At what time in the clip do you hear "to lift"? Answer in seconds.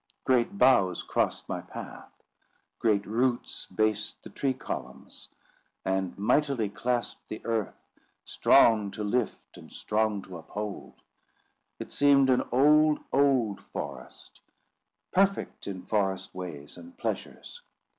8.89-9.57